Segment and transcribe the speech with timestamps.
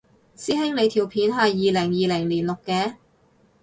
[0.35, 2.95] 師兄你條片係二零二零年錄嘅？